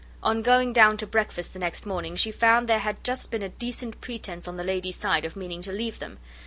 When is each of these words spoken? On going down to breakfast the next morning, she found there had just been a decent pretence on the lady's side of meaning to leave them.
On 0.23 0.41
going 0.41 0.73
down 0.73 0.97
to 0.97 1.05
breakfast 1.05 1.53
the 1.53 1.59
next 1.59 1.85
morning, 1.85 2.15
she 2.15 2.31
found 2.31 2.67
there 2.67 2.79
had 2.79 3.03
just 3.03 3.29
been 3.29 3.43
a 3.43 3.49
decent 3.49 4.01
pretence 4.01 4.47
on 4.47 4.57
the 4.57 4.63
lady's 4.63 4.95
side 4.95 5.25
of 5.25 5.35
meaning 5.35 5.61
to 5.61 5.71
leave 5.71 5.99
them. 5.99 6.17